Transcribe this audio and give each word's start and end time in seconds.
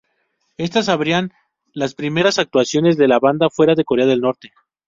Estas 0.57 0.89
habrían 0.89 1.31
las 1.73 1.93
primeras 1.93 2.39
actuaciones 2.39 2.97
de 2.97 3.07
la 3.07 3.19
banda 3.19 3.51
fuera 3.51 3.75
de 3.75 3.85
Corea 3.85 4.07
del 4.07 4.21
Norte. 4.21 4.51